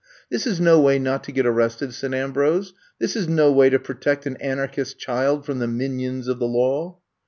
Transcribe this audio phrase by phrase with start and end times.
[0.31, 2.73] This is no way not to get arrested," said Ambrose.
[2.83, 6.47] *' This is no way to protect an Anarchist child from the minions of the
[6.47, 6.97] law.''